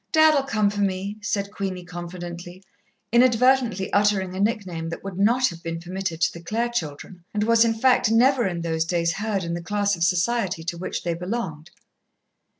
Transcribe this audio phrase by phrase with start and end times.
[0.11, 2.63] "Dad'll come for me," said Queenie confidently,
[3.11, 7.43] inadvertently uttering a nickname that would not have been permitted to the Clare children, and
[7.43, 11.03] was, in fact, never in those days heard in the class of society to which
[11.03, 11.69] they belonged.